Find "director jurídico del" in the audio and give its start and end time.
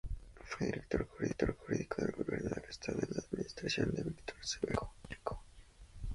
0.65-2.13